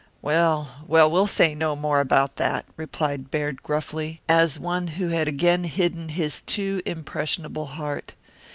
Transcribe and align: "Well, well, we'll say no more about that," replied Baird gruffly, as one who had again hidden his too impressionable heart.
"Well, 0.23 0.83
well, 0.87 1.11
we'll 1.11 1.27
say 1.27 1.53
no 1.53 1.75
more 1.75 1.99
about 1.99 2.37
that," 2.37 2.65
replied 2.75 3.29
Baird 3.29 3.61
gruffly, 3.61 4.19
as 4.27 4.57
one 4.57 4.87
who 4.97 5.09
had 5.09 5.27
again 5.27 5.63
hidden 5.65 6.09
his 6.09 6.41
too 6.41 6.81
impressionable 6.87 7.67
heart. 7.67 8.15